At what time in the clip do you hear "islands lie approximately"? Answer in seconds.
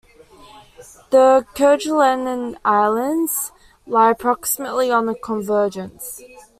2.65-4.89